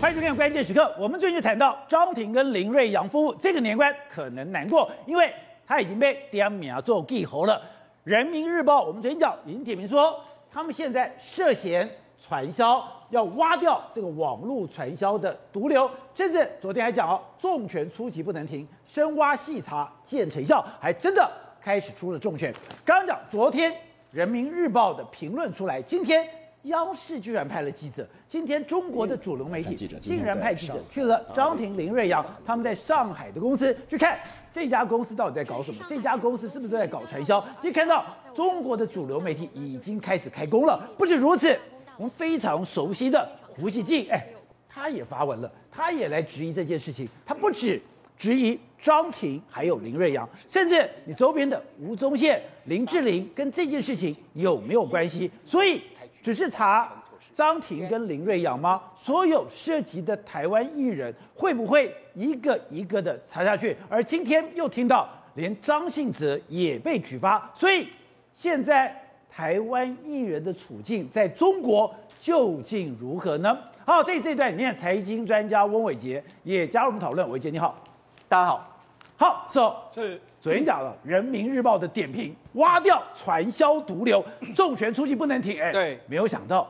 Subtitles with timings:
[0.00, 0.90] 欢迎收看关键时刻。
[0.98, 5.30] 我们最近谈到张庭跟林瑞阳夫妇，这个年关可能难过，因为
[5.66, 7.60] 他已经被点名做记号了。
[8.02, 10.18] 人民日报我们昨天讲已经点名说，
[10.50, 11.86] 他们现在涉嫌
[12.18, 21.30] 传销，要挖掉这个网络传销的毒瘤，甚至昨天还讲哦，重拳出击不能停，深挖细查见成效，还真的
[21.60, 22.50] 开始出了重拳。
[22.86, 23.70] 刚刚讲昨天
[24.10, 26.26] 人民日报的评论出来，今天。
[26.64, 34.18] 央视居然派了记者，今天中国的主流媒体竟然派记者去了张庭、林瑞阳他们在上海的公司去看
[34.52, 37.42] 这家公司到底在搞什么，这家公司是不是都在搞传销？
[37.62, 40.86] 就看到中国的主流媒体已经开始开工了。
[40.98, 41.56] 不止如此，
[41.96, 44.22] 我们非常熟悉的胡锡进，哎，
[44.68, 47.08] 他也发文了，他也来质疑这件事情。
[47.24, 47.80] 他不止
[48.18, 55.30] 质疑张庭还有林瑞阳，甚至你周边的吴宗宪、林志玲跟这件事情有没有关系？
[55.46, 55.80] 所以。
[56.22, 56.90] 只是查
[57.32, 58.82] 张庭跟林瑞阳吗？
[58.94, 63.76] 所有涉及的台湾艺人会不会一个一个的查下去？
[63.88, 67.88] 而今天又听到连张信哲也被举发，所以
[68.34, 68.94] 现在
[69.30, 73.56] 台湾艺人的处境在中国究竟如何呢？
[73.86, 77.28] 好，这这段里面，财经专家翁伟杰也加入我们讨论。
[77.30, 77.74] 伟杰你好，
[78.28, 78.78] 大家好。
[79.16, 80.20] 好，走是。
[80.40, 84.24] 昨天讲了《人民日报》的点评，挖掉传销毒瘤，
[84.56, 85.60] 重拳出击不能停。
[85.60, 86.66] 哎，对，没有想到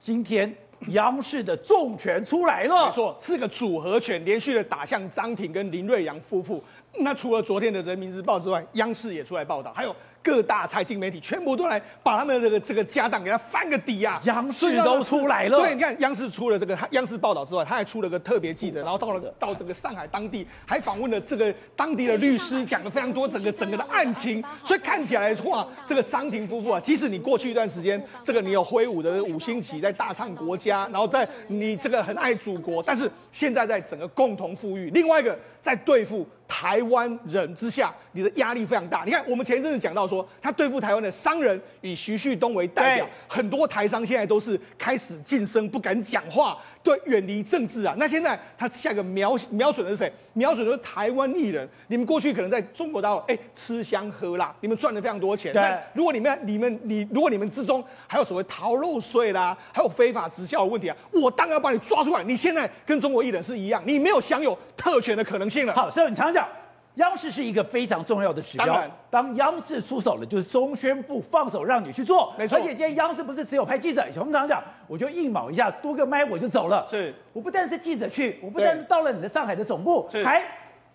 [0.00, 0.52] 今天
[0.88, 6.60] 央视的重拳出来了，没错，是个组合拳，连续的打向张庭跟林瑞阳夫妇。
[6.98, 9.94] 那除了昨天的《人民日报》之外，央视也出来报道，还有。
[10.24, 14.18] 各大财经媒体全部都来把他们的这个这个家当给他翻个底啊！
[14.24, 15.58] 央视都出来了。
[15.58, 24.42] 对，你看央视出了这个，央视报道之外，他还出了个特别记者，然后到了到这个上海当地，还访问了这个当地的律师，讲了非常多整个整个的案情。
[24.64, 36.26] 所以看起来的话，这个张庭夫妇啊，即使你过去一段时间，这个你有挥舞的五星旗在大唱国家，然后在你这个很爱祖国，但是现在在整个共同富裕，另外一个在对付。
[36.46, 39.02] 台湾人之下，你的压力非常大。
[39.04, 47.94] 你看，我们前一阵子讲到说，他对付台湾的商人，以徐旭东为代表，很多台商现在都是开始噤声，不敢讲话，对，远离政治啊。
[47.98, 50.10] 那现在他下一个瞄瞄准的是谁？
[50.32, 51.68] 瞄准的是台湾艺人。
[51.88, 55.52] 你们过去可能在中国大陆，哎，吃香喝辣，你们赚了非常多钱。
[55.52, 62.22] 对，如果你们、你们、你，如果你们之中还有所谓逃漏税啦，还有非法直销的问题啊，我当然要把你抓出来。
[62.24, 65.74] 你现在跟中国艺人是一样，你没有享有特权的可能性了。
[65.74, 66.48] 好，所以你常讲。
[66.94, 68.66] 央视是一个非常重要的指标。
[68.66, 72.32] 当然，当央视出手了，就是中宣部放手让你去做。
[72.38, 72.56] 没错。
[72.56, 76.86] 而且今天央视不是只有派记者，我们常常讲，我就硬卯一下，多个麦我就走了。
[76.88, 77.12] 是。
[77.32, 80.42] 我不但是记者去，我不但是到了你的上海的总部，还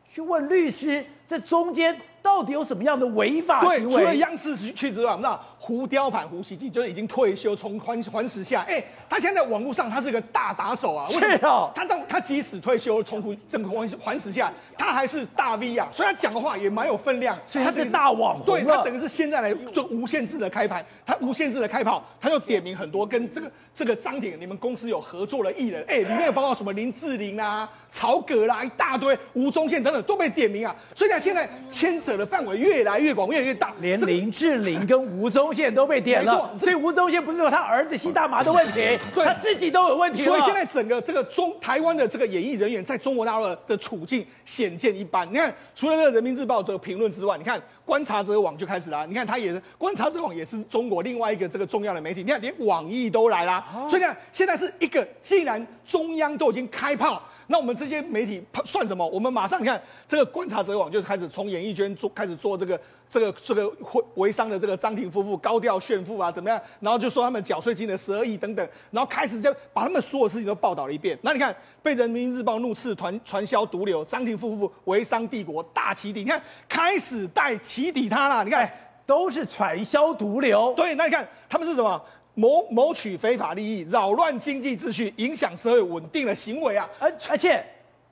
[0.05, 1.99] 去问律师，这中间。
[2.21, 3.79] 到底有什么样的违法行为？
[3.79, 8.65] 对，除了央视去之外，那胡雕盘胡锡进就是已经退休，从环环时下。
[8.67, 11.05] 哎，他现在在网络上他是个大打手啊。
[11.09, 11.69] 是哦。
[11.75, 17.37] 他当他即使退休，从胡整个环环时下，他还是大 V 啊，所以他讲的话也蛮有分量。
[17.45, 18.45] 所以他是大网红。
[18.45, 30.73] 对，他等于是现在来做无限制的开盘，他无限制的开炮，他就点名很多跟这个这个张鼎你们公司有合作的艺人，哎，里面有包括什么林志玲啊、曹格啦，一大堆，吴宗宪等等都被点名啊。
[30.95, 36.51] 所以他，现在牵扯的范围越来越广，越来越大，连林志玲跟吴宗宪都被点了。
[36.57, 40.23] 所以吴宗宪不是说他儿子吸大麻的问题，对，他自己都有问题。
[40.23, 45.27] 所以现在整个这个中台湾的这个演艺人员在中国大陆的处境显见一斑。
[45.31, 49.05] 你看，除了这个人民日报这个评论之外，你看观察者网就开始啦。
[49.07, 52.23] 你看他也是观察者网也是中国另外一个这个重要的媒体。
[52.23, 53.65] 你看连网易都来啦。
[53.89, 57.21] 所以你看现在是一个，既然中央都已经开炮。
[57.51, 59.05] 那我们这些媒体算什么？
[59.07, 62.79] 我们马上看这个观察者网，就开始从演艺圈做开始做这个
[63.09, 63.71] 这个这个
[64.13, 66.61] 微商的这个张庭夫妇高调炫富啊，怎么样？
[66.79, 71.17] 然后就说他们缴税金的十二亿等等，然后开始就把他们所有事情都报道了一遍。
[71.23, 78.43] 那你看被人民日报怒斥传传销毒瘤，张庭夫妇微商帝国大起底，你看开始带起底他了。
[78.43, 78.71] 你看
[79.07, 80.71] 都是传销毒瘤。
[80.77, 81.99] 对，那你看他们是什么？
[82.39, 86.89] 谋谋取非法利益，扰乱经济秩序，影响社会稳定的行为啊！
[86.97, 87.61] 而而且，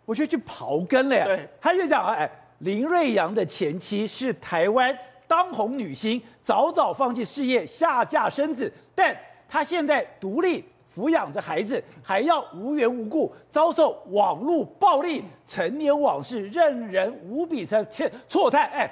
[0.03, 1.23] 我就去刨根了呀。
[1.23, 4.93] 对，他就讲啊哎，林瑞阳的前妻是台湾
[5.29, 9.15] 当红女星，早早放弃事业下嫁生子，但
[9.47, 18.69] 她现在独立抚养着孩子，还要无缘无故遭受网络暴力，陈年往事任人无比的错错叹。
[18.71, 18.91] 哎，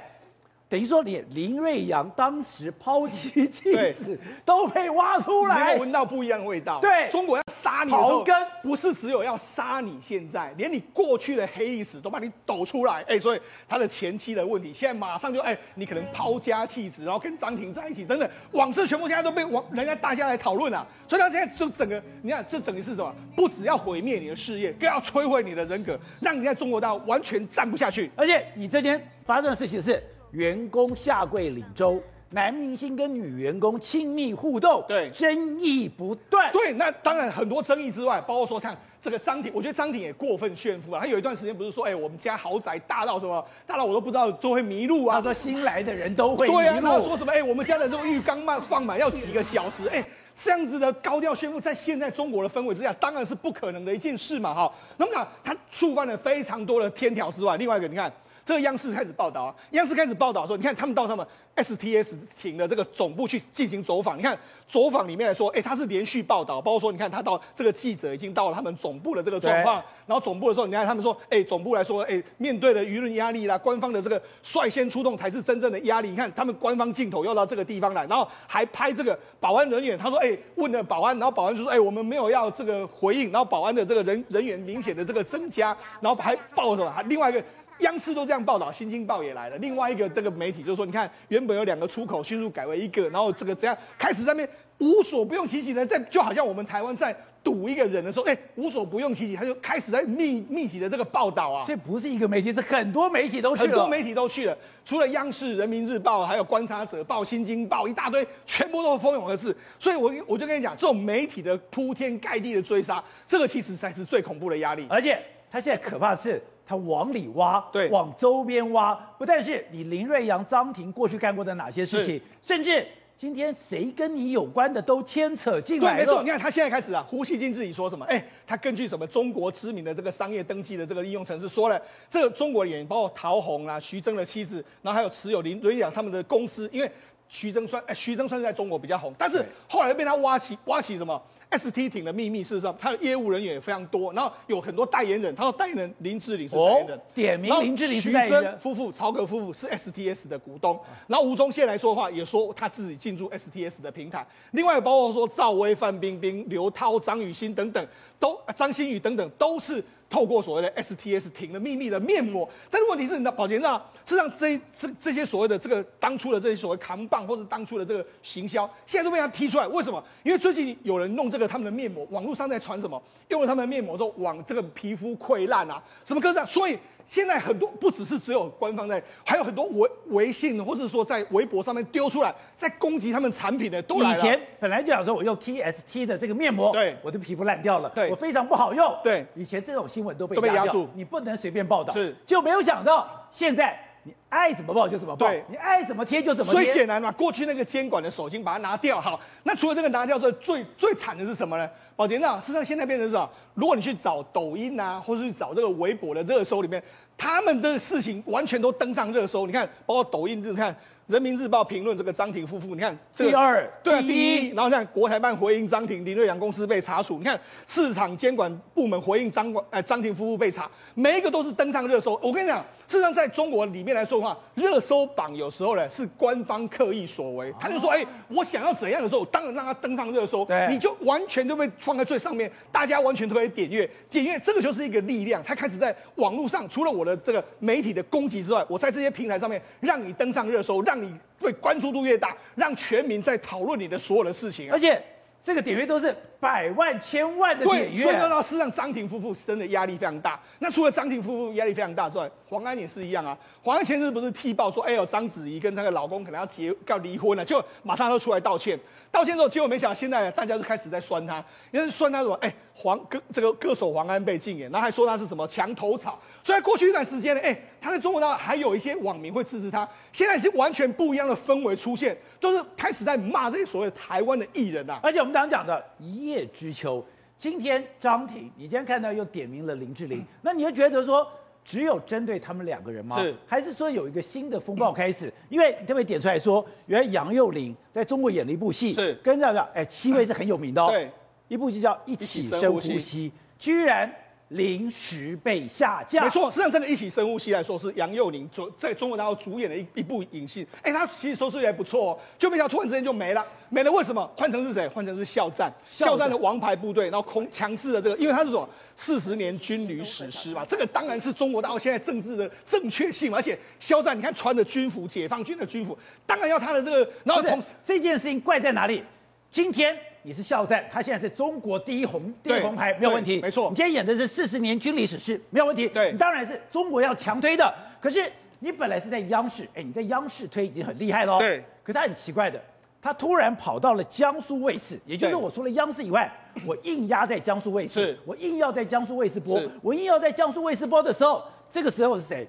[0.67, 6.79] 等于说连林瑞阳当时抛妻弃子都被挖出来，没有闻到不一样的味道。
[6.79, 8.25] 对，中国要杀你的时候，
[8.63, 13.03] 不是只有要杀你现在，连你过去的黑历史都把你抖出来。
[13.07, 13.39] 哎，所以
[13.69, 20.85] 他的前妻的问题，现在马上就哎，你可能抛家弃子，然后跟张庭在一起等等，往事全部现在都被往人家大家来讨论啊。
[21.07, 23.15] 所以他现在就整个，你看这等于是什么？
[23.35, 28.09] 不只要毁灭你的事业，更要摧毁你的人格，让你在中国大陆完全站不下去。
[28.15, 30.03] 而且你这件发生的事情是。
[30.35, 31.97] 员工下跪领粥，
[32.31, 36.51] 男明星跟女员工亲密互动，对，争议不断。
[36.51, 40.99] 对，那当然很多争议之外，包括说像这个张庭，我觉得张庭也过分炫富啊。
[40.99, 45.15] 他有一段时间不是说，哎，我们家豪宅大到什么，大到我都不知道都会迷路啊。
[45.15, 46.59] 他说新来的人都会迷路。
[46.59, 47.31] 对啊，然后说什么？
[47.31, 50.03] 哎，我们家的这个浴缸满放满要几个小时，哎，
[50.35, 54.69] 这样子的高调炫富，在现在中国的氛围之下，当然是不可能的一件事嘛，哈。
[54.97, 58.11] 那么他触犯了非常多的天条之外，另外一个你看。
[58.45, 61.25] 这个央视开始报道啊，央视开始报道说，你看他们到他们
[61.55, 64.37] STS 庭的这个总部去进行走访，你看
[64.67, 76.11] 走访里面来说，哎，他是连续报道，包括说，你看他到这个记者已经到了他们总部的这个状况，然后总部的时候，你看他们说，哎，总部来说，哎，面对的舆论压力啦，官方的这个率先出动才是真正的压力。
[76.11, 86.91] 你看他们官方镜头要到这个地方来，然后还拍这个保安人员，他说，哎，问了保安，然后保安就说，哎，我们没有要这个回应，然后保安的这个人人员明显的这个增加，然后还报什么？
[86.91, 87.43] 还另外一个。
[87.79, 89.57] 央视都这样报道，《新京报》也来了。
[89.57, 97.13] 另外一个这个媒体就说：“你看，原本有两个出口，迅速改为一个，然后这个这样开始在那边无所不用其极的，在就好像我们台湾在
[97.43, 101.65] 堵一个人的时候，哎，无所不用其极，他就开始在密密集的这个报道啊。
[101.65, 104.57] 所以不是一个媒体，是很多媒体都去了，很多媒体都去了。
[104.85, 109.53] 除了央视、人民日报，还有观察者报、新京报，一大堆，全部都是蜂拥而至。
[109.77, 114.87] 所以我我就跟你讲，这种媒体的铺天盖地的追杀，这个其实才是最恐怖的压力。
[114.89, 115.21] 而且
[115.51, 116.41] 他现在可怕的是。
[116.67, 122.85] 他往里挖，对，往周边挖，不但是你林瑞阳、张庭过去干过的哪些事情，甚至
[123.17, 125.95] 今天谁跟你有关的都牵扯进来。
[125.95, 126.21] 对，没错。
[126.21, 128.05] 你看他现在开始啊，胡锡进自己说什么？
[128.07, 136.91] 哎，他根据什么中国知名的这个商业登记的这个应用程式说了，这个中国演员包括陶虹啊、徐峥的妻子，然后还有持有林瑞阳他们的公司，因为
[137.29, 145.33] 徐峥算，哎，徐峥算是在中国比较红，但是后来又被他挖起，挖起什么？ST 艇的秘密，事实上，他的业务人员也非常多，然后有很多代言人。
[145.35, 148.59] 他说代言人林志玲是代言人，哦、点名林志玲是代言人。
[148.59, 150.79] 夫妇、曹格夫妇是 STS 的股东。
[151.07, 154.25] 然后吴宗宪来说的话，也说他自己进驻 STS 的平台。
[154.51, 157.87] 另外包括说赵薇、范冰冰、刘涛、张雨欣等等，
[158.19, 159.83] 都张馨予等等都是。
[160.15, 169.67] 透过所谓的 STS 停的秘密的面膜，但是问题是，你的宝杰啊，实际上这这这些所谓的这个当初的这些所谓扛棒或者当初的这个行销，现在都被他踢出来。
[169.67, 170.01] 为什么？
[170.23, 176.79] 因为最近有人弄这个他们的面膜，网络上在传什么，用了他们的面膜之后，往这个皮肤溃烂啊，什么各种，所以。
[177.07, 184.17] 现在很多不只是只有官方在，还有很多微微信或者说在微博上面丢出来，在攻击他们产品的都来了。
[184.17, 189.25] 以前本来就想说我用 TST 的这个面膜，对，我的皮肤烂掉了，对，我非常不好用，对。
[189.35, 193.84] 以前这种新闻都被都被压住，你不能随便报道，是，就没有想到现在。
[194.07, 196.61] 你爱怎么报就怎么报，对，你爱怎么贴就怎么贴。
[196.61, 199.01] 所以显然嘛，过去那个监管的手已经把它拿掉。
[199.01, 201.67] 好，那除了这个拿掉之后，最最惨的是什么呢？
[201.95, 203.27] 保杰长，事实上现在变成是什么？
[203.55, 206.81] 如果你去找抖音啊，或是去找这个微博的热搜里面，
[207.17, 209.47] 他们的事情完全都登上热搜。
[209.47, 210.75] 你看，包括抖音，你看。
[211.07, 214.07] 人民日报评论这个张庭夫妇，你看、这个、第二，对啊，第
[214.47, 222.19] 一，然后像国台办回应张庭林瑞阳公司被查处，你看市场监管部门回应张管，哎，张庭夫妇被查，每一个都是登上热搜。
[222.23, 241.13] 我跟你讲，事实上在中国里面来说的话，热搜榜有时候呢是官方刻意所为，他就说，哎，我想要怎样的时候，我当然让他登上热搜，对，你就完全都被放在最上面，大家完全都可以点阅，点阅，这个就是一个力量，他开始在网络上，除了我的这个媒体的攻击之外，我在这些平台上面让你登上热搜，让你。
[241.37, 244.99] 对，关注度越大，让全民在讨论你的所有的事情，而且
[245.45, 248.01] 这个点阅都是百万、千万的点阅。
[248.01, 250.39] 所以说，事实上张庭夫妇真的压力非常大。
[250.57, 253.37] 那除了张庭夫妇压力非常大之外，黄安也是一样啊。
[253.61, 258.75] 黄安前日不是踢爆说，哎呦，章子怡跟她的老公可能要结要离婚了，就马上都出来道歉。
[259.11, 266.19] 道歉之后，结果没想到现在大家就开始在酸他，因为酸他说，哎，黄歌这个歌手黄安被禁言，然后还说他是什么墙头草。
[266.43, 274.99] 所以在过去一段时间呢，哎，他在中国大陆还有一些网民会支持他，现在是完全不一样的氛围出现，就是开始在骂这些所谓台湾的艺人呐、啊。
[275.01, 277.03] 而且我们刚刚讲的一叶知秋，
[277.37, 281.25] 今天张庭，你今天看到又点名了林志玲，嗯、那你就觉得说？
[281.63, 283.19] 只有针对他们两个人吗？
[283.19, 285.29] 是，还是说有一个新的风暴开始？
[285.29, 290.89] 嗯、因为你特别点出来说，原来杨佑宁在中国演了一部戏，是跟着的，哎，戚薇是很有名的哦。
[290.91, 291.09] 对，
[291.47, 294.11] 一部戏叫《一起深呼吸》，居然
[294.49, 296.23] 临时被下架。
[296.23, 304.29] 没错，实际上这个一起深呼吸来说是杨佑宁主在中国大陆主演的一一部影戏，哎，他其实收视率还不错哦，就没想到突然之间就没了，没了为什么？
[304.37, 304.87] 换成是谁？
[304.87, 308.69] 换成是肖战，肖战的王牌部队，然后空强势的这个，因为他是什么？
[308.95, 319.03] 四十年军旅史诗嘛，这个当然是中国大陆现在政治的正确性，而且肖战你看穿的军服，解放军的军服，当然要他的这个，然后同时这件事情怪在哪里？
[319.49, 319.97] 今天。
[320.25, 323.69] 你是肖战，他现在是中国第一红第一红牌没有问题，没错。
[323.69, 325.87] 你今天演的是四十年军旅史诗，没有问题。
[325.87, 327.71] 对，你当然是中国要强推的。
[328.01, 328.27] 可是
[328.57, 331.37] 你本来是在央视，哎，你在央视推已经很厉害了。
[331.37, 331.63] 对。
[331.83, 332.59] 可他很奇怪的，
[332.99, 336.27] 他突然跑到了江苏卫视，也就是我除了央视以外，
[336.65, 342.47] 我硬压在江苏卫视，我硬要在江苏卫视播，我硬要在江苏卫视播的时候，这个时候是谁？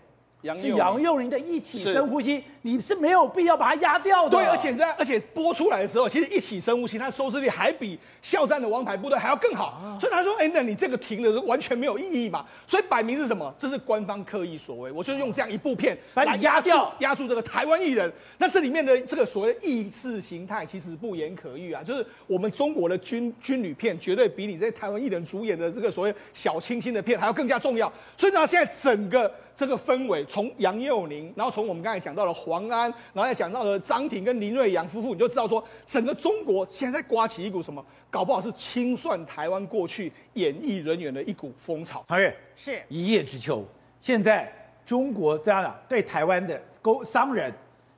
[0.63, 4.31] 是杨佑宁的一起深呼吸，你是没有必要把它压掉的。
[4.31, 9.67] 对，而且在而且播出来的时候，其实一起深呼吸，它收视率还比肖战的王牌部队还要更好。
[9.67, 13.55] 啊、所以他说：“哎，那你这个停了，完全没有意义嘛。”所以摆明是什么？
[13.57, 18.13] 这是官方刻意所为，我就是用这样一部片把你压掉，压住这个台湾艺人。
[18.39, 21.85] 那这里面的这个所谓意识形态，其实不言可喻啊。
[21.85, 27.93] 就是我们中国的军军旅片，绝对比你在台湾艺人主演的这个所谓小清新的片还要更加重要。
[28.17, 29.33] 所以呢，现在整个。
[29.59, 42.05] 这个氛围，从杨佑宁，然后从我们刚才讲到的黄安，然后再讲到了张庭跟林瑞阳夫妇，你就知道说，整个中国现在在刮起一股什么，搞不好是清算台湾过去演艺人员的一股风潮。
[42.09, 43.65] 唐月是一叶知秋，
[44.01, 44.53] 现在
[44.85, 47.53] 中国这样的对台湾的勾商人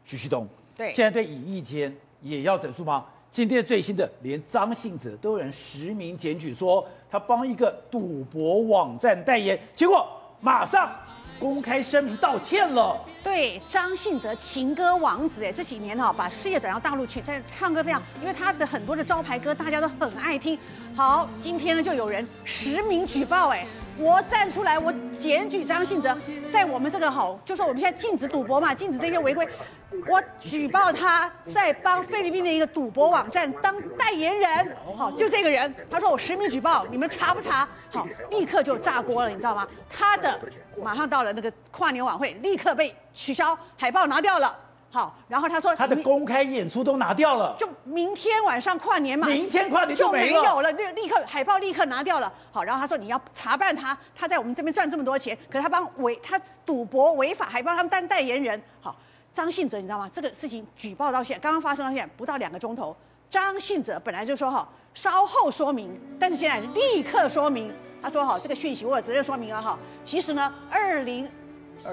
[0.04, 0.46] 徐旭东，
[0.76, 3.06] 对，现在对演艺圈也要整肃吗？
[3.30, 10.08] 今天最新的，连张信哲都有人实名检举说他帮一个赌博网站代言，结果
[10.40, 10.90] 马上。
[11.38, 13.04] 公开声明道歉了。
[13.22, 20.58] 对，张信哲情歌王子，哎，这几年哈把事业转到大陆去，在唱歌非常，因为他的很多的招牌歌大家都很爱听。
[20.94, 23.66] 好，今天呢就有人实名举报，哎，
[23.98, 26.16] 我站出来，我检举张信哲，
[26.52, 29.46] 在我们这个好，就说我们现在禁止赌博嘛，禁止这些违规，
[30.06, 34.76] 我举报他在帮菲律宾的一个赌博网站当代言人。
[34.96, 37.68] 好，就这个人，他说我实名举报，你们查不查？
[37.90, 39.66] 好，立刻就炸锅了，你知道吗？
[39.90, 40.38] 他的。
[40.80, 44.56] 马上到了那个跨年晚会，立刻被取消，海报拿掉了。
[44.98, 52.32] 好，然后他说他的公开演出都拿掉了，就明天晚上跨年嘛，明天跨年就没有了，立立刻海报立刻拿掉了。
[52.50, 56.36] 好，然后他说你要查办他，他在我们这边赚这么多钱，可是他帮违他
[56.66, 58.60] 赌博违法，还帮他们当代言人。
[58.80, 58.96] 好，
[59.32, 60.10] 张信哲你知道吗？
[60.12, 62.96] 这个事情举报到现在，刚刚发生到现在不到两个钟头，
[63.30, 67.72] 张信哲本来就说哈稍后说明，但是现在立刻说明。
[68.00, 69.76] 他说：“好，这个讯息我有责任说明了哈。
[70.04, 71.28] 其实呢，二零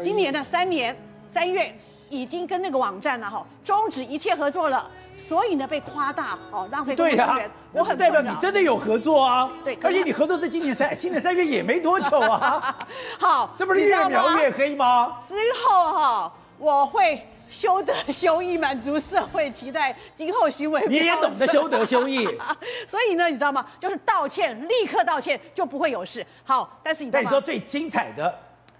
[0.04, 0.96] 今年的三年
[1.32, 1.76] 三月
[2.10, 7.52] 已经跟那个网站呢哈终止一切合作了，所以呢被夸大哦，浪费资源。
[7.72, 12.78] 我很代表你真的有合作啊，对，而且你合作是今年三今年三月也没多久啊。
[13.20, 15.18] 好，这不是越描越黑吗？
[15.28, 22.28] 之后哈我会。”修德修义，满足社会期待，今后行为你也懂得修德修义，
[22.88, 23.64] 所以呢，你知道吗？
[23.80, 26.26] 就是道歉，立刻道歉，就不会有事。
[26.44, 28.36] 好，但是你，但你说最精彩的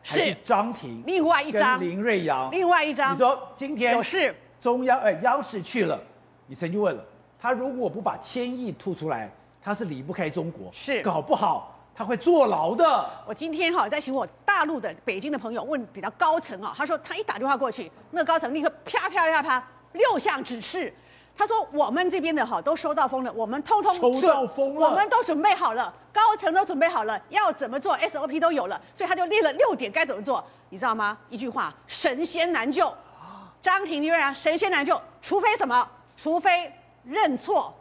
[0.06, 3.12] 是张庭，另外一张林瑞阳，另外一张。
[3.14, 6.00] 你说今天有事，中央呃央视去了，
[6.46, 7.04] 你曾经问了
[7.42, 9.32] 他，如果不把千亿吐出来，
[9.64, 11.72] 他是离不开中国，是搞不好。
[11.98, 13.10] 他会坐牢的。
[13.26, 20.94] 我今天哈在请我大陆的北京的朋友问比较高层啊，他说他一打电话过去，那个高层立刻啪啪啪啪六项指示。
[21.38, 31.18] 他说我们这边的哈都收到风了，我们通通收到风了，我们都准备好了，高层都准备好了，要怎么做 SOP 都有了，所以他就列了六点该怎么做，你知道吗？
[31.30, 32.94] 一句话，神仙难救。
[33.62, 35.88] 张庭因为啊，神仙难救，除非什么？
[36.16, 36.72] 除非
[37.04, 37.74] 认错。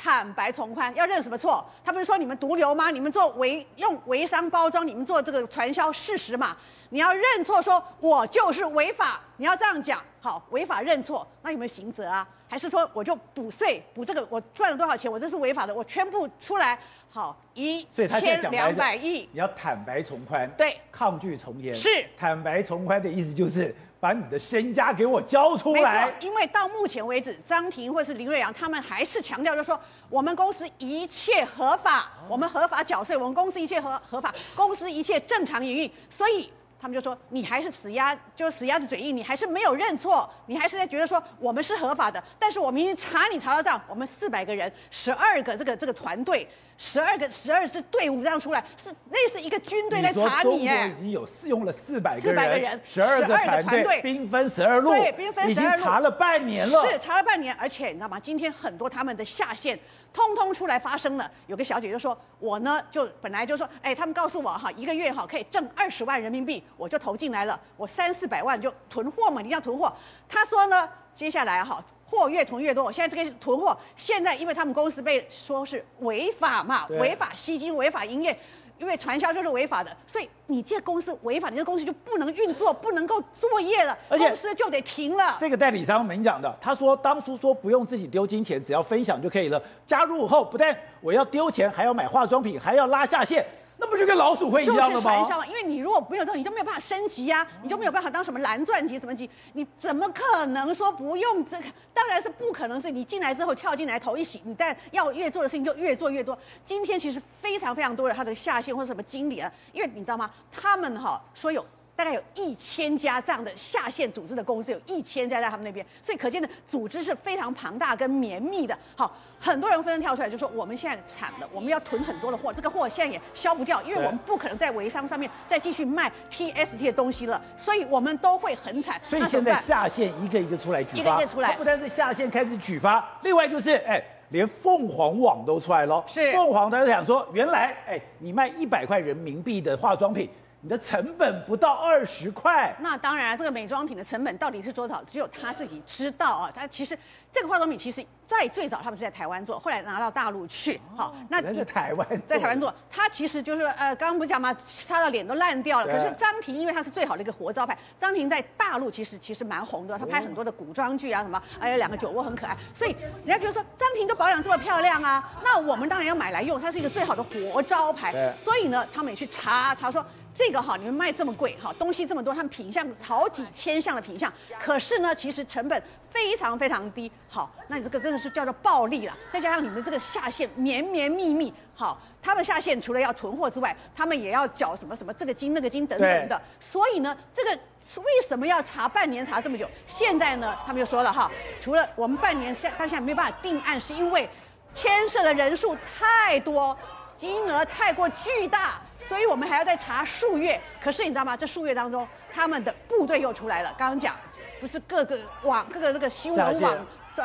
[0.00, 1.64] 坦白从宽，要认什么错？
[1.84, 2.88] 他不是说你们毒瘤吗？
[2.90, 6.56] 你们做微用微商包装，你们做这个传销事实嘛？
[6.90, 10.00] 你要认错，说我就是违法，你要这样讲。
[10.20, 12.26] 好，违法认错，那有没有刑责啊？
[12.48, 15.10] 还是说我就补税，补这个我赚了多少钱？
[15.10, 16.78] 我这是违法的，我全部出来。
[17.10, 21.74] 好，一千两百亿，你要坦白从宽，对，抗拒从严。
[21.74, 23.74] 是坦白从宽的意思就是。
[24.00, 26.14] 把你的身家给我交出来！
[26.20, 35.90] 因为到目前为止，张庭或是林瑞阳他们还是强调，就是说我们公司一切合法，我们合法缴税，我们公司一切合合法，公司一切正常营运。
[36.08, 36.48] 所以
[36.80, 42.22] 他们就说你还是死鸭，就是死鸭子嘴硬，你还是没有认错，你还是在觉得说我们是合法的。
[42.38, 46.48] 但是我明天查你查到账，我们四百个人，十二个这个这个团队。
[46.78, 50.44] 十二个十二支队伍这样出来，是那是一个军队在查你。
[50.44, 56.86] 中国已经有用了四百个人，四百个人，十二个团队，兵分十二路，对，兵分十二路，已经查了半年了。
[56.88, 58.18] 是查了半年，而且你知道吗？
[58.18, 59.78] 今天很多他们的下线。
[60.10, 61.30] 通通出来发声了。
[61.46, 67.60] 有个小姐就说：“我呢，就本来就说，哎，他们告诉我哈，一个月哈可以挣二十万人民币，我就投进来了。
[67.76, 69.92] 我三四百万就囤货嘛，你要囤货。
[70.26, 72.90] 他说呢，接下来哈货越囤越多。
[72.90, 78.38] 现在这个囤货，现在因为他们公司被说是违法嘛，违法吸金、违法营业。”
[78.78, 85.36] 因为传销就是违法的，所以你这公司违法，你这公司就不能运作，不能够作业了，公司就得停了。
[85.40, 89.60] 这个代理商明讲的，他说当初说不用自己丢金钱，只要分享就可以了。
[89.84, 93.44] 加入后不但我要丢钱，还要买化妆品，还要拉下线。
[93.80, 94.88] 那不就跟老鼠会一样的吗？
[94.88, 101.64] 就是传销，因为你如果没有这，你就没有办法升级呀、啊，你就没有办法当什么蓝钻级什么级，你怎么可能说不用这个？
[101.94, 106.36] 当然是不可能，是你进来之后跳进来头一洗，你但要越做的事情就越做越多。
[106.64, 110.28] 今天其实非常非常多的他的下线或者什么经理啊，因为你知道吗？
[110.52, 111.64] 他们哈说有。
[111.98, 118.78] 大概有一千家这样的下线组织的公司，有一千家在他们那边，所以可见的组织是非常庞大跟绵密的。
[118.94, 136.04] 好，很多人纷纷跳出来就说：“我们现在惨了，我们要囤很多的货，这个货现在也消不掉，因为我们不可能在微商上面再继续卖 TST 的东西了，所以我们都会很惨。”所以现在下线一个一个出来举发，一个一个出来，不单是下线开始举发，另外就是哎，连凤凰网都出来了。
[136.06, 140.30] 是凤凰，他就想说，原来哎，你卖一百块人民币的化妆品。
[140.60, 146.52] 你的成本不到二十块，那当然，这个美妆品的成本到底是多少，只有他自己知道啊。
[146.52, 146.98] 他其实
[147.30, 150.80] 这个化妆品，其实在最早他们是在台湾做，后来拿到大陆去。
[150.96, 154.52] 好，那在台湾，在台湾做，他其实就是呃，刚刚不讲吗？
[154.66, 155.86] 擦到脸都烂掉了。
[155.86, 162.90] 可是张庭，因为他是最好的一个活招牌，张庭在大陆其实其实蛮红的，他拍很多的古装剧啊什么，还有两个酒窝很可爱，所以
[163.24, 168.34] 人家觉得说张庭都保养这么漂亮啊，那我们当然要买来用，它是一个最好的活招牌。
[168.36, 170.04] 所以呢，他们也去查，他说。
[170.38, 177.10] 这个哈，你们卖这么贵哈，东西这么多，他们品相好几千项的品相，可是呢，其实成本非常非常低。
[177.28, 179.16] 好，那你这个真的是叫做暴利了。
[179.32, 186.40] 再加上你们这个下线绵绵密密，好，他们下线除了要囤货之外，他们也要缴什么什么这个金那个金等等的。
[186.60, 189.68] 所以呢，这个为什么要查半年查这么久？
[189.88, 191.28] 现在呢，他们又说了哈，
[191.60, 194.30] 除了我们半年现，但现在没办法定案，是因为
[194.72, 196.78] 牵涉的人数太多。
[197.16, 200.60] 金额太过巨大，所以我们还要再查数月。
[200.80, 201.36] 可是你知道吗？
[201.36, 203.74] 这数月当中，他们的部队又出来了。
[203.78, 204.16] 刚刚讲，
[204.60, 206.76] 不是各个网、各个这个新闻网，
[207.14, 207.24] 对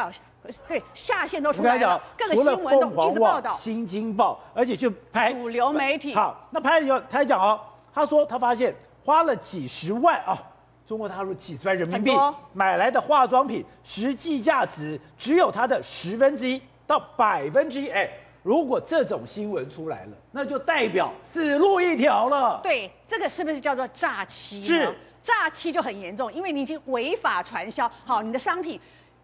[0.67, 2.01] 对，下线都出来了。
[2.17, 3.53] 各个新闻都一直报道。
[3.53, 6.13] 新京报，而且就拍主流媒体。
[6.13, 7.59] 好，那拍了以后，他还讲哦，
[7.93, 10.37] 他说他发现花了几十万啊，
[10.85, 12.11] 中国大陆几十万人民币
[12.53, 18.09] 买来的化妆品，实际价值只有它的十分之一到百分之一，哎。
[18.43, 22.59] 如果这种新闻出来了，那就代表死路一条了。
[22.61, 24.61] 对，这个是不是叫做诈欺？
[24.61, 27.91] 是，诈欺就很严重，因为你已经违法传销。
[28.05, 28.79] 好，你的商品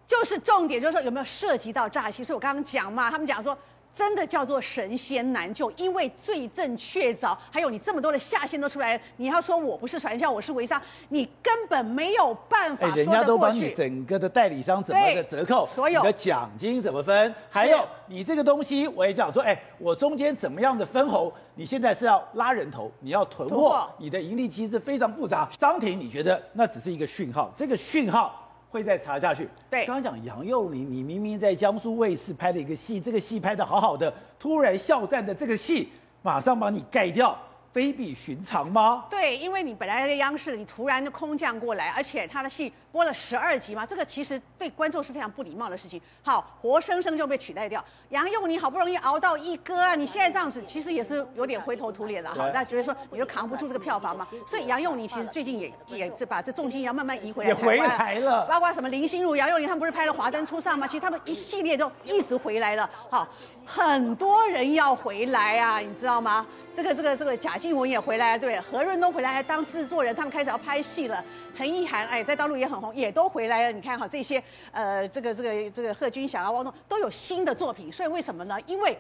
[0.08, 2.23] 就是重点，就是说有没有涉及到诈欺？
[2.23, 3.55] 所以我刚刚讲嘛，他们讲说。
[3.95, 13.12] 真的叫做神仙难救，因为罪证确凿，还有你这么多的下线都出来了，你要说我不是传销，我是微商，你根本没有办法说得过去。
[13.12, 21.32] 人家都帮你整个的代理商怎么个折扣，所有你的奖金怎么分，还有你这个东西，我也讲说，哎，我中间怎么样的分红？
[21.56, 25.49] 你现在是要拉人头，你要囤货，你的盈利机制非常复杂。
[25.58, 27.52] 张婷，你觉得那只是一个讯号？
[27.54, 28.48] 这个讯号？
[28.69, 29.47] 会再查下去。
[29.69, 35.89] 对，刚刚讲杨佑宁，你明明在江苏卫视拍了一个戏，这个戏拍的好好的，突然肖战的这个戏
[36.21, 37.38] 马上把你盖掉。
[37.71, 39.05] 非比寻常吗？
[39.10, 46.01] 对，因为你本来在央视，你突然就空降过来，而且他的戏播了十二集嘛，这个其实对观众是非常不礼貌的事情。
[46.23, 47.84] 好，活生生就被取代掉。
[48.10, 52.32] 杨佑宁好不容易熬到一哥啊，你现在这样子，其实也是有点灰头土脸了。
[52.32, 54.27] 好，大家觉得说你就扛不住这个票房嘛？
[54.47, 57.49] 所以杨佑宁其实最近也也是把这重心要慢慢移回来。
[57.49, 58.47] 也回来了。
[58.47, 60.88] 包括什么林心如、杨佑宁他们不是拍了《华灯初上》吗？
[60.88, 62.89] 其实他们一系列都一直回来了。
[63.12, 63.27] 好，
[63.65, 66.45] 很多人要回来啊，你知道吗？
[66.81, 71.21] 这个这个这个贾静雯也回来了，对，何润东回来还当制作人，他们开始要拍戏了。
[71.53, 73.71] 陈意涵哎，在大陆也很红，也都回来了。
[73.73, 77.91] 你看哈，这些呃，这个这个这个贺军翔啊、汪东都有新的作品。
[77.91, 78.57] 所以为什么呢？
[78.65, 78.97] 因为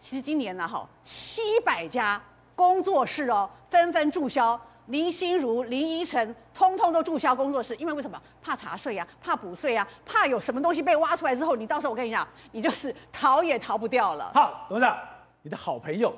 [0.00, 2.20] 其实今年呢，哈，七百家
[2.56, 4.60] 工作室哦，纷纷注销。
[4.88, 8.20] 林心如、林依晨，通通都注销工作室，因为为什么？
[8.42, 14.32] 怕查税啊，怕补税啊，怕有什么东西被挖出来之后，你到时候我跟你讲，你就是逃也逃不掉了。
[14.34, 14.98] 好，董事长，
[15.42, 16.12] 你的好朋友。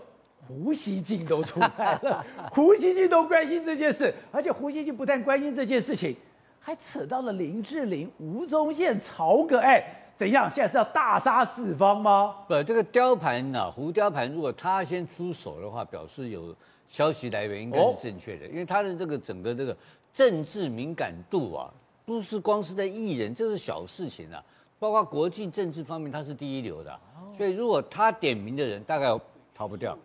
[0.47, 6.17] 胡锡进都出来了，胡锡进都关心这件事，而且胡锡进不但关心这件事情，
[6.61, 9.83] 还扯到了林志玲、吴宗宪、曹格，哎，
[10.17, 10.51] 怎样？
[10.55, 12.37] 现在是要大杀四方吗？
[12.47, 16.55] 不，这个雕盘啊，胡雕盘，如果他先出手的话，表示有
[16.89, 19.77] 消息来源应该是正确的，因为他的这个整个这个
[20.13, 21.69] 政治敏感度啊，
[22.05, 24.43] 不是光是在艺人，这是小事情啊，
[24.79, 27.01] 包括国际政治方面，他是第一流的，
[27.37, 29.09] 所以如果他点名的人，大概
[29.55, 29.99] 逃不掉，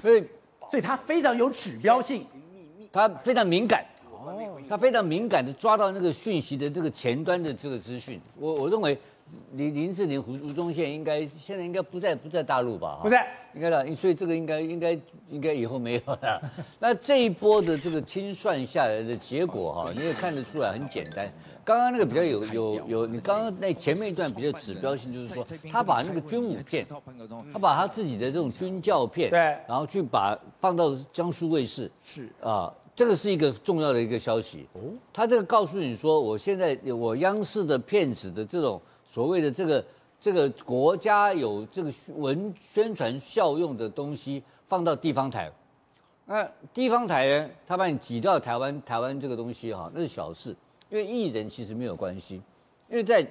[0.00, 0.24] 所以
[0.70, 2.26] 所以他非常有指标性，
[2.92, 3.84] 他非常敏感。
[4.66, 8.98] 他非常敏感的抓到那个讯息的这个前端的这个资讯，我我认为
[9.52, 13.00] 林林志玲、胡吴宗宪应该现在应该不在不在大陆吧？
[13.02, 16.52] 不在，应该了，所以这个应该应该应该以后没有了。
[16.78, 21.32] 那这一波的这个清算下来的结果哈，你也看得出来很简单。
[21.64, 26.86] 刚刚那个比较有有有，你刚刚那前面一段比较指标性，就是说他把那个军武片，
[27.52, 32.72] 他把他自己的这种军教片，对，然后去把放到江苏卫视，是啊。
[32.96, 34.80] 这个是一个重要的一个消息哦，
[35.12, 39.84] 他这个告诉你说，我现在我央视的片子的这种所谓的这个
[40.20, 45.50] 这个国家有这个文宣传效用的东西放到地方台，
[46.26, 50.56] 那地方台呢，他把你挤到台湾台湾这个东西哈，那是小事，
[50.88, 52.40] 因为艺人其实没有关系，
[52.88, 53.26] 因为在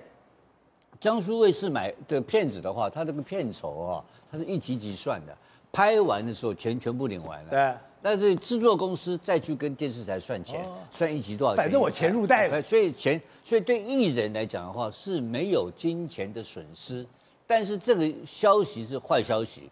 [1.00, 5.36] 江苏卫视买的片子的话，他这个片酬啊，他是一集集算的，
[5.72, 7.50] 拍完的时候钱全部领完了。
[7.50, 7.76] 对。
[8.04, 11.64] 但是制作公司再去跟电视台算钱，哦、算一集多少钱？
[11.64, 12.62] 反正我钱入袋了。
[12.62, 17.06] 所以钱，所以对艺人来讲的话是没有金钱的损失。
[17.48, 19.70] 但是这个消息是坏消息，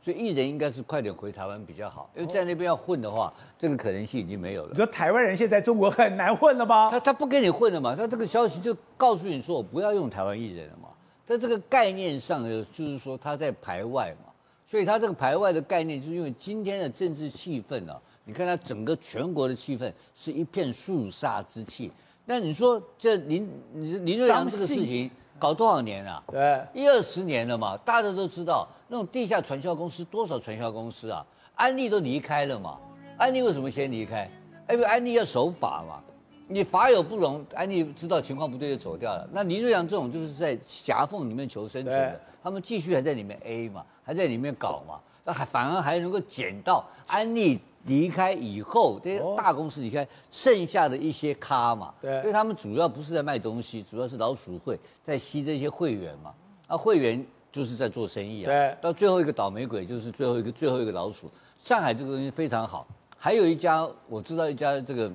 [0.00, 4.70] 所以艺人应该是快点回台湾比较好，因为在那边要混的话，这个可能性已经没有了。
[4.70, 6.90] 你说台湾人现在中国很难混了吗？
[6.90, 7.94] 他他不跟你混了嘛？
[7.94, 10.88] 他这个消息就告诉你说，我不要用台湾艺人了嘛。
[11.26, 14.27] 在这个概念上，就是说他在排外嘛。
[14.68, 21.90] 所以他这个排外的概念，就是因为今天的政治气氛啊，你看他整个全国的气氛是一片肃杀之气。
[22.26, 26.22] 那你说这林林瑞阳这个事情搞多少年啊？
[26.30, 27.78] 对，一二十年了嘛。
[27.78, 31.26] 大家都知道，那种地下传销公司多少传销公司啊？
[31.54, 32.78] 安利都离开了嘛？
[33.16, 34.30] 安利为什么先离开？
[34.68, 36.04] 因为安利要守法嘛。
[36.48, 39.28] 你法有不容，安利知道情况不对就走掉了。
[39.32, 43.84] 那林瑞阳这种就是在夹缝里面求生存的，他们继续还在里面 A 嘛。
[44.02, 44.98] 还在里面搞嘛？
[45.22, 51.92] 那还反而还能够捡到安利离开以后这些大公司离开剩下的一些咖嘛？
[52.00, 56.32] 对，因为他们主要不是在卖东西，主要是老鼠会在吸这些会员嘛。
[56.66, 58.46] 那会员就是在做生意啊。
[58.46, 61.30] 对，到最后一个倒霉鬼就是最后一个最后一个老鼠。
[61.62, 62.86] 上海这个东西非常好，
[63.18, 65.12] 还有一家我知道一家这个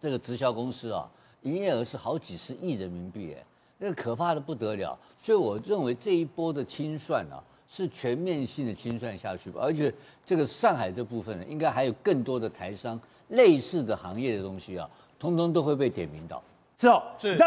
[0.00, 1.08] 这个直销公司啊，
[1.42, 3.44] 营业额是好几十亿人民币哎，
[3.78, 4.98] 那个可怕的不得了。
[5.18, 7.42] 所以我认为这一波的清算啊。
[7.72, 9.94] 是全面性的清算下去吧，而且
[10.26, 16.42] 这个上海这部分呢，应该还有更多的台商类似的行业的东西啊，通通都会被点名到。
[16.76, 17.36] 是哦，是。
[17.36, 17.46] 那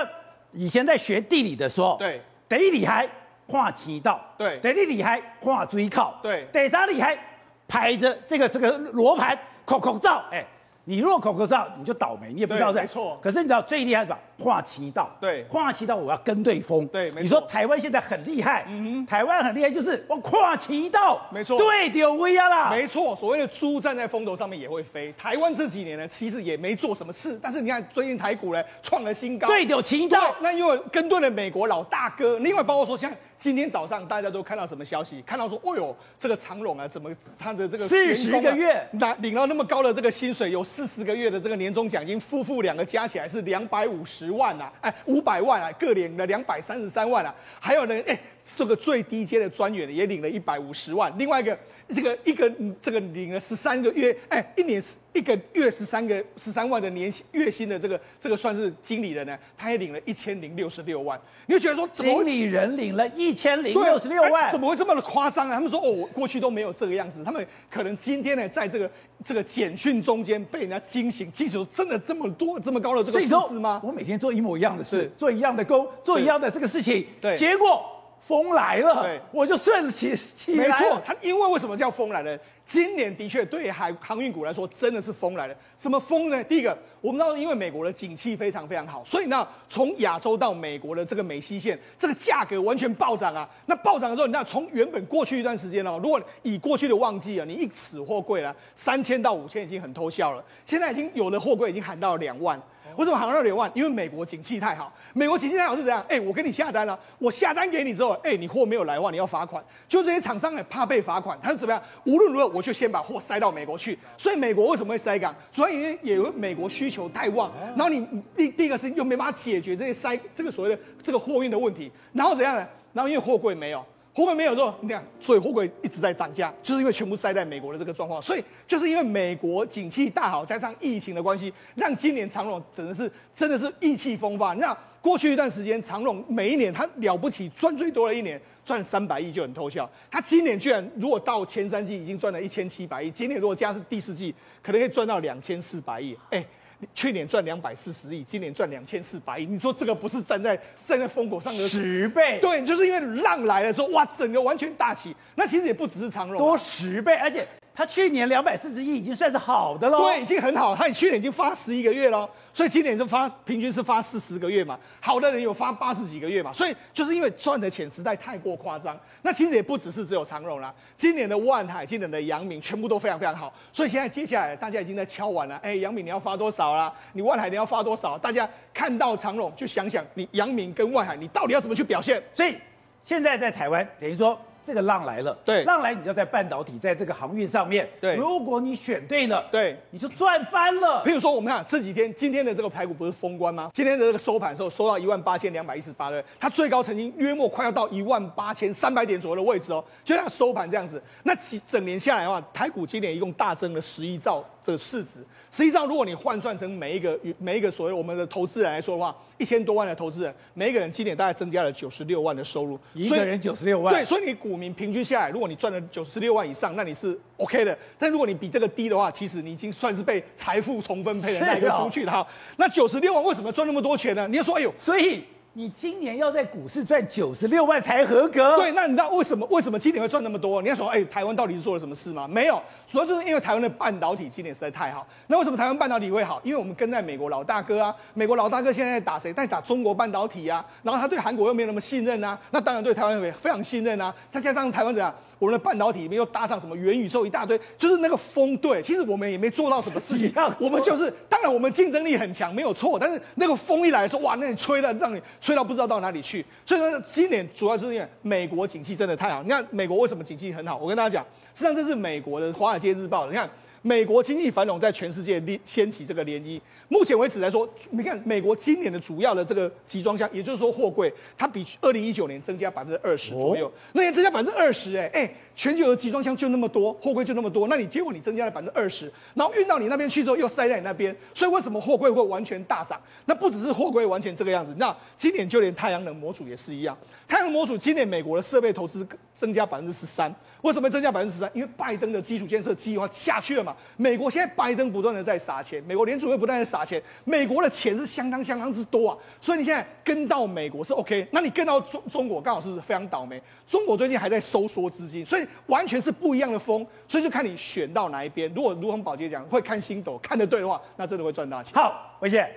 [0.54, 3.06] 以前在学地理的时候，对，第一厉害
[3.48, 7.20] 跨渠道，对，第二厉害画追靠，对，得啥厉害
[7.68, 10.48] 排着这个这个罗盘口口罩，哎。
[10.86, 12.82] 你若口口罩，你就倒霉，你也不知道在。
[12.82, 13.18] 没错。
[13.22, 14.20] 可是你知道最厉害是吧？
[14.44, 15.10] 跨期道。
[15.22, 15.44] 对。
[15.44, 16.86] 跨期道，我要跟对风。
[16.88, 17.22] 对，没错。
[17.22, 21.22] 你说台湾现在很厉害，嗯哼，台湾很厉害，就是我跨期道。
[21.32, 21.58] 没错。
[21.58, 22.70] 对，丢威亚啦。
[22.70, 25.14] 没错，所谓的猪站在风头上面也会飞。
[25.18, 29.48] 台湾这几年呢，其实也没做什么事，但是你看最近台股呢创了新高。
[29.48, 30.36] 对，丢期道。
[30.42, 33.12] 那因为跟对了美国老大哥，另外包括说像。
[33.36, 35.22] 今天早上大家都看到什么消息？
[35.24, 48.20] 看到说，哦呦，这个长荣啊，怎么他的这个四十个月拿领了那么高的这个薪水，有四十个月的这个年终奖金，夫妇两个加起来是两百五十万啊，哎，五百万啊，各领了两百三十三万啊，还有呢，哎，
[48.58, 51.58] 这个最低阶的专员也领了一百五十万，另外一个。
[51.94, 52.50] 这个一个
[52.82, 61.20] 这个领了十三个月，哎，一年一个月十三个十三万的年薪月薪的这个这个算是经理人呢，他也领了一千零六十六万。
[61.46, 65.56] 你就觉得说，经理人领了一千零六十六万，怎么会这么的夸张啊？
[65.56, 67.22] 他们说哦，过去都没有这个样子。
[67.22, 68.90] 他们可能今天呢，在这个
[69.24, 73.82] 这个简讯中间被人家惊醒，惊醒真的这么多这么高的这个数字吗？
[73.84, 77.90] 我每天做一模一样的事，做一样的工，做一样的这个事情，对，结果。
[78.26, 80.68] 风来了，对，我就顺起起来。
[80.68, 82.40] 没错，它因为为什么叫风来了？
[82.66, 85.56] 今年的确对海航运股来说真的是风来了。
[85.78, 86.42] 什么风呢？
[86.46, 93.50] 第一个，我们知道，因为美国的景气非常非常好，所以呢，从亚洲到美国的这个美西线，这个价格完全暴涨啊。
[93.66, 102.62] 那暴涨的时候，你看从原本过去一段时间哦，如果以过去的旺季啊，你一尺货柜啊，三千到五千已经很偷笑了，现在已经有的货柜已经喊到了两万。
[102.98, 103.72] 为什么喊到两万？
[103.74, 104.92] 因为美国景气太好。
[105.14, 106.04] 美国景气太好是怎样？
[106.08, 109.64] 哎，我给你下单了，我下单给你之后，哎，你货没有来的话，你要罚款。
[109.88, 111.82] 就这些厂商呢，怕被罚款，他是怎么样？
[112.06, 113.98] 无论如何，我就先把货塞到美国去。
[114.18, 115.36] 所以美国为什么会塞港？
[115.52, 122.68] 主要因为也有美国需求太旺，然后你第第一个是又没办法解决这些塞这个所谓的这个货运的问题，然后怎样呢？
[122.94, 123.84] 然后因为货柜没有。
[124.16, 134.54] 货柜没有之后，你看，所以货柜一直在涨价，就是因为全部塞在美国的这个状况，所以就是因为美国景气大好，加上疫情的关系，让今年长荣真的是真的是意气风发。
[134.54, 146.46] 那过去一段时间，长荣每一年他了不起赚最多的一年赚三百亿就很偷笑，他今年居然如果到前三季已经赚了一千七百亿，今年如果加是第四季，可能可以赚到两千四百亿，哎。
[146.94, 152.40] 去年赚两百四十亿，今年赚两千四百亿，你说这个不是站在站在风口上的十倍？
[152.42, 155.16] 对，就是因为浪来了之后，哇，整个完全大起。
[155.36, 157.48] 那其实也不只是长荣，多十倍，而且。
[157.76, 160.76] 他去年两百四十亿已经算是好的喽，对，已经很好。
[160.76, 164.80] 他去年已经发十一个月喽，所以今年就发平均是发四十个月嘛。
[165.02, 168.96] 好的人有发八十几个月嘛，所以就是因为赚的钱实在太过夸张。
[169.24, 173.52] 那其实也不只是只有长荣啦，今年的万海、今年的阳明全部都非常非常好。
[173.72, 176.94] 所以现在接下来大家已经在敲碗了，哎，阳明你要发多少啦？
[177.14, 178.16] 你万海你要发多少？
[178.20, 182.22] 大家看到长荣就想想，你阳明跟万海你到底要怎么去表现？
[182.36, 182.56] 所以
[183.02, 184.40] 现在在台湾等于说。
[184.66, 191.04] 这个浪来了，对，浪来你要在半导体，在这个航运上面，对，如果你选对了，对，你就赚翻了。
[191.06, 193.70] 譬如说，我们看这几天，今天的这个台股不是封关吗？
[193.74, 201.02] 今天的这个收盘的时候，收到一万八千两百一十八的，它最高曾经约莫快要到一万八千三百点左右的位置哦，就像收盘这样子。
[201.24, 204.44] 那几整年下来的话，台股今年一共大增了十一兆。
[204.66, 205.20] 这个市值，
[205.52, 217.78] 实际上如果你换算成每一个每一个所谓我们的投资人来说的话，一千多万的投资人，每一个人今年大概增加了九十六万的收入，一个人九十六万，对，所以你股民平均下来，如果你赚了九十六万以上，那你是 OK 的。
[218.00, 222.26] 但如果你比这个低的话，其实你已经算是被财富重分配的那一个出去的哈。
[222.58, 224.28] 那九十六万为什么赚那么多钱呢？
[224.28, 225.24] 你要说，哎呦，所以。
[225.56, 228.58] 你今年要在股市赚九十六万才合格。
[228.58, 230.60] 对，那你知道为什么为什么今年会赚那么多？
[230.64, 232.28] 你要说，哎、台湾到底是做了什么事吗？
[232.28, 235.06] 没有，主要就是因为台湾的半导体今年实在太好。
[235.28, 236.42] 那为什么台湾半导体会好？
[236.44, 239.32] 因为我们跟在美国老大哥啊，美国老大哥现在在打谁？
[239.32, 240.66] 在打中国半导体啊。
[240.82, 244.12] 然后他对韩国又没那么信任啊，那当然对台湾也非常信任啊。
[244.32, 245.14] 再加上台湾怎样？
[245.44, 256.46] 我们的半导体里面又搭上什么元宇宙一大堆，就是那个风对，其实我们也没做到什么事情， 我们就是当然我们竞争力很强，没有错，但是那个风一来说，哇，那你吹了，让你吹到不知道到哪里去。
[256.66, 259.44] 所以说今年主要就是因为美国景气真的太好。
[259.44, 260.78] 你看美国为什么景气很好？
[260.78, 263.50] 我跟大家讲，实际上这是美国的《华尔街日报》，你看。
[263.86, 266.60] 美国经济繁荣，在全世界掀起这个涟漪。
[266.88, 273.70] 目前为止来说，你看美国今年的主要的这个集装箱，也就是说货柜，它比二零一九年增加百分之二十左右。
[273.92, 283.00] 那年增加百分之二十，哎哎，全球的集装箱就那么多，货柜就那么多，那你结果你增加了百分之二十，然后运到你那边去之后又塞在你那边，所以为什么货柜会完全大涨？
[283.26, 286.98] 那不只是货柜完全这个样子，那今年就连太阳能模组也是一样。
[287.28, 290.34] 太阳能模组今年美国的设备投资增加百分之十三。
[290.62, 291.52] 为什么增加百分之十三？
[291.54, 293.76] 因为拜登的基础建设计划下去了嘛。
[293.98, 299.18] 美国现在拜登不断的在撒钱，美国联储会不断的撒钱，美国的钱是相当相当之多啊。
[299.42, 303.42] 所以你现在跟到美国是 OK，那你跟到中中国刚好是非常倒霉。
[303.68, 306.86] 中国最近还在收缩资金，所以完全是不一样的风。
[307.08, 308.52] 所以就看你选到哪一边。
[308.54, 311.74] 如果如同宝杰讲会看星斗看得对的话，那真的会赚大钱。
[311.76, 312.50] 好，伟姐，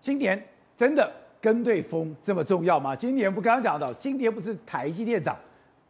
[0.00, 0.42] 今年
[0.76, 2.96] 真的跟对风这么重要吗？
[2.96, 5.36] 今年不刚刚讲到，今年不是台积电涨，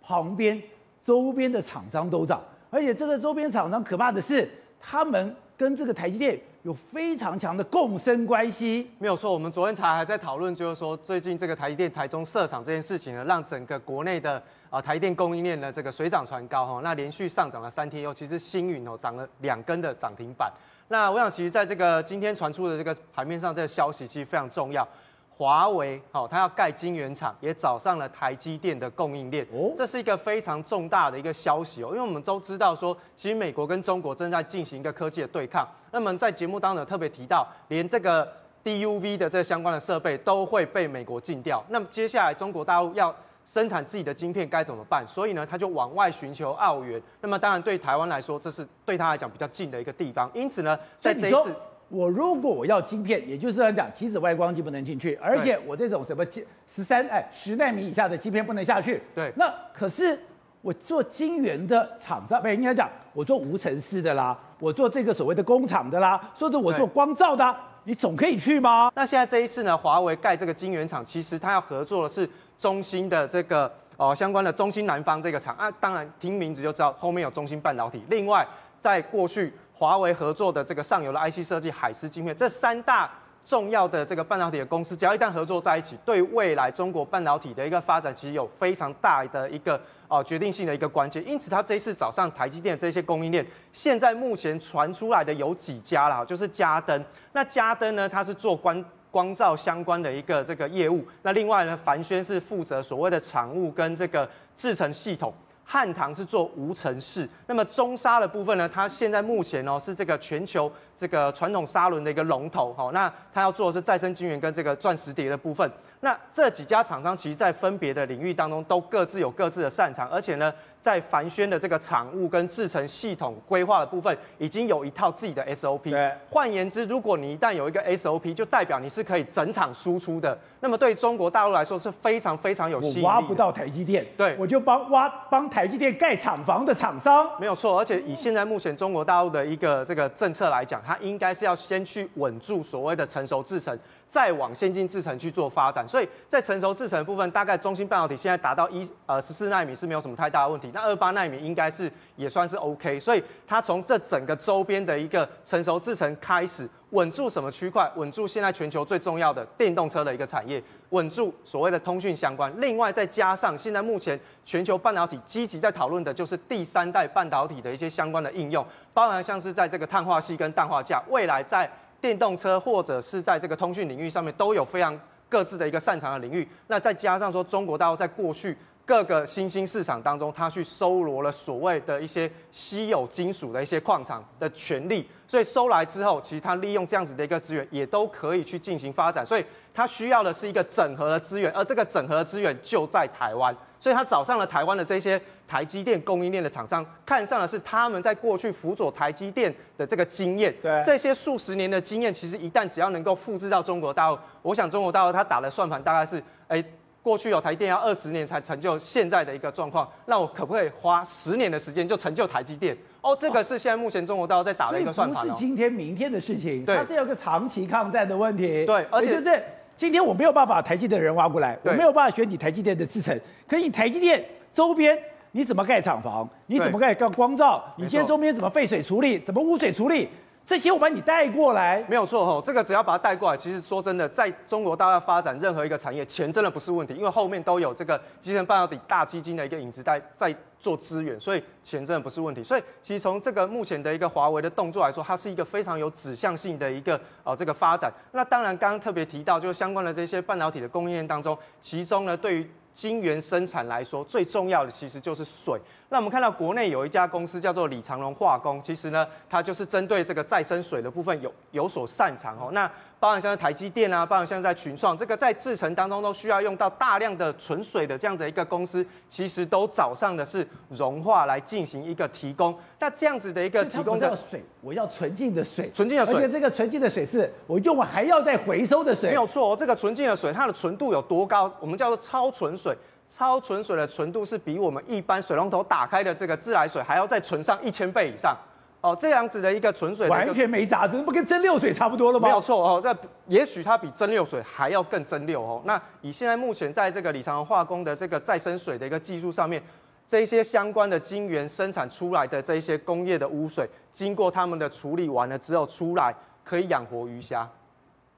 [0.03, 0.63] 旁边。
[1.05, 4.47] 周边的厂商都涨，而且这个周边厂商可怕的是，
[4.79, 8.91] 他们跟这个台积电有非常强的共生关系。
[8.99, 20.53] 没有错，我们昨天才还在讨论，就是说最近这个台积电台中设厂这件事情呢，让整个国内的啊台积电供应链的这个水涨船高哈，那连续上涨了三天，尤其是星云哦涨了两根的涨停板。
[20.89, 24.87] 那我想，其实在这个今天传出的这个盘面上，这个消息其实非常重要。
[25.31, 29.47] 华为哦，它要盖晶圆厂，也找上了台积电的供应链。
[29.53, 35.69] 哦，这是一个非常重大的一个消息哦，因为我们都知道说，其实美国跟中国正在进行一个科技的对抗。
[35.93, 38.27] 那么在节目当中特别提到，连这个
[38.65, 41.65] DUV 的这相关的设备都会被美国禁掉。
[41.69, 43.15] 那么接下来中国大陆要
[43.51, 45.07] 生产自己的晶片该怎么办？
[45.07, 47.01] 所以呢，他就往外寻求澳元。
[47.23, 50.31] 那么当然对台湾来说，这是对他来讲比较近的一个地方。
[50.35, 51.55] 因此呢，在这一次。
[51.91, 56.23] 我如果我要晶片，也就是来讲，极紫外光机不能进去，而且我这种什么
[56.67, 59.03] 十三哎十纳米以下的晶片不能下去。
[59.15, 60.21] 对，那可是
[60.61, 68.93] 我做晶圆的厂商，不是应该讲我做无尘室的啦，我做这个所谓的工厂的啦，或者我做光照的，你总可以去吗？
[68.95, 78.03] 那现在这一次呢，华为盖这个晶圆厂，其实它要合作的是中芯的这个哦相关的中芯南方这个厂啊，当然听名字就知道后面有中芯半导体。
[78.11, 78.47] 另外，
[78.81, 79.53] 在过去。
[79.81, 83.09] 华为合作的这个上游的 IC 设计海思晶片，这三大
[83.45, 91.25] 重要的这个半导体的公司，只要一旦合作在一起，对未来中国半导体的一个发展，其实有非常大的一个哦决定性的一个关键。
[91.25, 97.05] 因此，他这一次找上台积电这些供应链，现在目前传出来的有几家了，就是嘉登。
[97.31, 101.05] 那嘉登呢，它是做关光照相关的一个这个业务。
[101.23, 105.33] 那另外呢，凡轩是负责所谓的厂务跟这个制成系统。
[105.71, 108.67] 汉唐是做无尘室，那么中砂的部分呢？
[108.67, 115.71] 它现在目前哦是这个全球这个传统砂轮的一个龙头，好，那它要做的是再生晶圆跟这个钻石碟的部分。
[116.01, 120.51] 那这几家厂商其实在分别的领域当中都各自有各自的擅长，而且呢。
[120.81, 125.91] 在凡轩的这个产物跟制成系统规划的部分，已经有一套自己的 SOP。
[125.91, 130.39] 对，换言之，如果你一旦有一个 SOP，就代表你是可以整厂输出的。
[130.61, 133.01] 那么对中国大陆来说是非常非常有吸引力。
[133.03, 137.29] 我挖不到台积电，对，我就帮挖帮台积电盖厂房的厂商。
[137.39, 143.79] 没有错，而且以现在目前中国大陆的一个这个政策来讲，它应该是要先去稳住所谓的成熟制程。
[144.09, 176.49] 再往先进制程去做发展，所以在成熟制程部分，大概中芯半导体现在达到一呃十四纳米是没有什么太大的问题，那二八纳米应该是也算是 OK，所以它从这整个周边的一个成熟制程开始稳住什么区块，稳住现在全球最重要的电动车的一个产业，稳住所谓的通讯相关，另外再加上现在目前全球半导体积极在讨论的就是第三代半导体的一些相关的应用，包含像是在这个碳化矽跟氮化镓，未来在电动车或者是在这个通讯领域上面都有非常各自的一个擅长的领域。
[176.67, 178.57] 那再加上说，中国大陆在过去
[178.89, 189.27] 各个新兴市场当中，他去搜罗了所谓的一些稀有金属的一些矿场的权利，所以收来之后，其实他利用这样子的一个资源，也都可以去进行发展。
[189.27, 193.55] 所以他需要的是一个整合的资源，而这个整合的资源就在台湾。
[193.79, 200.53] 所以他找上了台湾的这些台积电供应链的厂商，看上的是他们在过去辅佐台积电的这个经验。
[200.63, 206.65] 对，这些数十年的经验，其实一旦只要能够复制到中国大陆，我想中国大陆他打的算盘大概是，哎，
[207.09, 212.77] 过去有台积电要二十年才成就现在的一个状况，那我可不可以花十年的时间就成就台积电？
[213.01, 215.27] 哦，这个是现在目前中国大陆在打的一个算盘。
[215.27, 218.67] 不是今天明天的事情，对，它是有个长期抗战的问题。
[218.67, 219.43] 对，而且就是。
[219.79, 223.17] 今天我没有办法把台积电的人挖过来，我没有办法选你台积电的制程。
[223.47, 224.99] 可是你台积电周边
[225.31, 226.29] 你怎么盖厂房？
[226.47, 227.65] 你怎么盖光光照？
[227.77, 229.17] 你现在周边怎么废水处理？
[229.21, 230.09] 怎么污水处理？
[230.49, 232.41] 这些我把你带过来，没有错吼。
[232.41, 242.43] 这个只要把它带过来，其实说真的，在中国大陆发展任何一个产业，钱真的不是问题，因为后面都有这个集成半导体大基金的一个影子在在做资源，所以钱真的不是问题。
[242.43, 247.93] 所以其实从这个目前的一个华为的动作来说，它是一个非常有指向性的一个呃这个发展。
[248.13, 255.61] 那当然刚刚特别提到，就是相关的这些半导体的供应链当中，其中呢对于晶圆生产来说，最重要的其实就是水。
[255.91, 262.51] 那我们看到国内有一家公司叫做李长荣化工，其实呢，它就是针对这个再生水的部分有有所擅长哦。
[262.53, 262.71] 那
[263.01, 272.55] 包含像是台积电啊，包含像在群创，这个在制程当中都需要用到大量的纯水的这样的一个公司，其实都找上的是融化来进行一个提供。
[272.79, 279.57] 那这样子的一个提供的水，我要纯净的水，纯净的水，而且这个纯净的水是我用完还要再回收的水，没有错哦。
[279.59, 281.51] 这个纯净的水，它的纯度有多高？
[281.61, 282.77] 我们叫做超纯水。
[283.09, 288.37] 超纯水的纯度是比我们一般水龙头打开的这个自来水还要再纯上一千倍以上
[288.83, 292.29] 哦，这样子的一个纯水完全没杂质，不跟蒸馏水差不多了吗？
[292.29, 292.95] 没有错哦，这
[293.27, 295.61] 也许它比蒸馏水还要更蒸馏哦。
[295.65, 299.61] 那以现在目前在这个李长荣化工的这个再生水的一个技术上面，
[300.07, 307.49] 这一些相关的晶圆生产出来的这一些工业的污水，经过他们的处理完了之后出来，可以养活鱼虾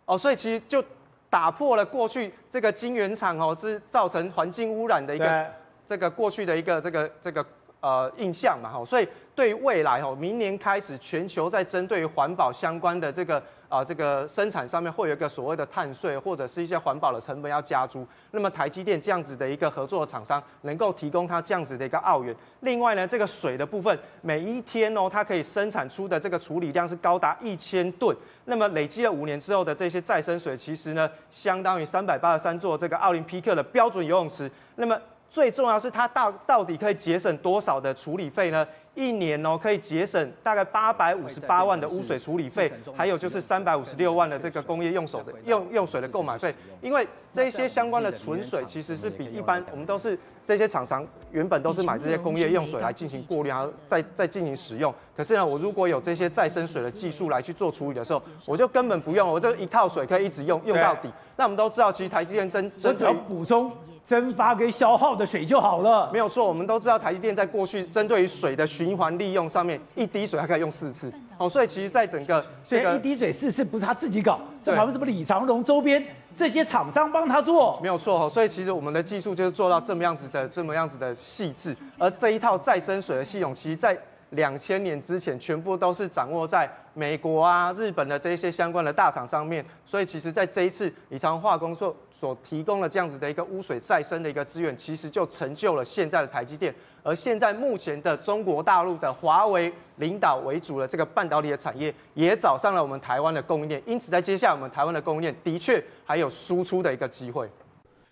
[0.04, 0.84] 哦，所以其实就。
[1.30, 5.46] 打破了过去这个晶圆厂哦，是造成环境污染的一个
[5.86, 7.46] 这个过去的一个这个这个
[7.80, 13.42] 呃印象嘛哈，所以对未来哦，明年开始全球在针对环保相关的这个。
[13.70, 18.04] 啊，这个生产上面会有一个所谓的碳税，或者是一些环保的成本要加租。
[18.32, 22.34] 那么台积电这样子的一个合作的厂商，能够提供它这样子的一个澳元。
[22.62, 28.14] 另外呢，这个水的部分，每一天哦，它可以生产出的这个处理量是高达一千吨。
[28.46, 34.50] 那么累积了五年之后的这些再生水，其实呢，相当于三百八十三座这个奥林匹克的标准游泳池。
[34.74, 38.66] 那么最重要是它到到底可以节省多少的处理费呢？
[38.94, 46.54] 一年哦，可以节省大概八百五十八万的污水处理费，还有就是三百五十六万的这个工业用手的用用水的购买费。
[46.82, 54.92] 因为这些相关的纯水其实是比一般我们都是这些厂商原本都是买这些工业用水来进行过滤，然后再再进行使用。
[55.16, 61.08] 可是呢，我如果有这些再生水的技术来去做处理的时候，我就根本不用，我这一套水可以一直用用到底。
[61.36, 63.70] 那我们都知道，其实台积电真真只要补充。
[64.10, 66.10] 蒸发跟消耗的水就好了。
[66.12, 71.12] 没有错，我们都知道台积电在过去针对于水的循环利用上面，一滴水它可以用四次。
[71.38, 78.28] 哦，所以其实在整个这个一滴水四次不是他自己搞，这旁边什么李长龙周边这些厂商帮他做，没有错哦。
[78.28, 83.96] 所以其实我们的技术就是做到这么样子的这么样子的细致，而这一套再生水的系统，其实在
[84.30, 89.64] 两千年之前全部都是掌握在美国啊、日本的这些相关的大厂上面。
[89.84, 96.74] 所以其实在这一次李昌化工所所提供了这样子的一个污水再生的一个资源，其实就成就了现在的台积电。
[97.02, 103.82] 而现在目前的中国大陆的华为领导为主的这个半导体的产业，也找上了我们台湾的供应链。
[103.86, 107.48] 因此，在接下来我们台湾的供应链的确还有输出的一个机会。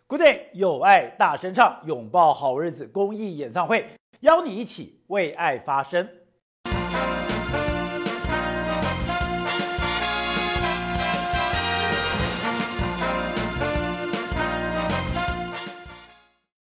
[0.06, 3.84] Good day，有爱大声唱，拥抱好日子公益演唱会，
[4.20, 6.08] 邀你一起为爱发声。